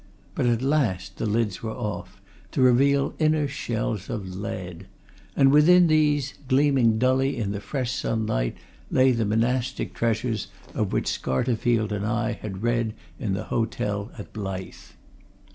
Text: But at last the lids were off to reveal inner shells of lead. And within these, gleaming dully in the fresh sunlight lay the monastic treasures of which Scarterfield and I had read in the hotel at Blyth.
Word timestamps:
But 0.33 0.47
at 0.47 0.63
last 0.63 1.17
the 1.19 1.27
lids 1.27 1.61
were 1.61 1.69
off 1.75 2.19
to 2.53 2.61
reveal 2.63 3.13
inner 3.19 3.47
shells 3.47 4.09
of 4.09 4.33
lead. 4.35 4.87
And 5.35 5.51
within 5.51 5.85
these, 5.85 6.33
gleaming 6.47 6.97
dully 6.97 7.37
in 7.37 7.51
the 7.51 7.61
fresh 7.61 7.91
sunlight 7.91 8.55
lay 8.89 9.11
the 9.11 9.25
monastic 9.25 9.93
treasures 9.93 10.47
of 10.73 10.91
which 10.91 11.05
Scarterfield 11.05 11.91
and 11.91 12.03
I 12.07 12.31
had 12.31 12.63
read 12.63 12.95
in 13.19 13.35
the 13.35 13.43
hotel 13.53 14.09
at 14.17 14.33
Blyth. 14.33 14.93